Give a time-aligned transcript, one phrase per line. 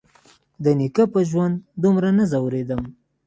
[0.63, 2.81] د نيکه په ژوند دومره نه ځورېدم.